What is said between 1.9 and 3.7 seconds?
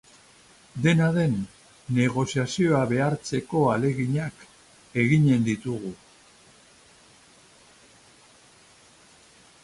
negoziazioa behartzeko